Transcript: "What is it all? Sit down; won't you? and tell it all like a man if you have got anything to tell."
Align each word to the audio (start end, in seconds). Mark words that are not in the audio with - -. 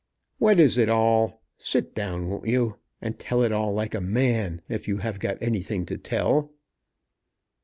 "What 0.39 0.59
is 0.59 0.79
it 0.79 0.89
all? 0.89 1.43
Sit 1.59 1.93
down; 1.93 2.27
won't 2.27 2.47
you? 2.47 2.77
and 3.03 3.19
tell 3.19 3.43
it 3.43 3.51
all 3.51 3.71
like 3.71 3.93
a 3.93 4.01
man 4.01 4.63
if 4.67 4.87
you 4.87 4.97
have 4.97 5.19
got 5.19 5.37
anything 5.39 5.85
to 5.85 5.97
tell." 5.99 6.51